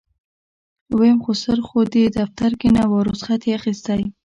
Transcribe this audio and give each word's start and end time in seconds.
ويم 0.97 1.17
خسر 1.25 1.57
خو 1.67 1.79
دې 1.93 2.03
دفتر 2.19 2.51
کې 2.59 2.69
نه 2.75 2.83
و 2.89 2.93
رخصت 3.09 3.41
يې 3.47 3.53
اخېستی. 3.59 4.01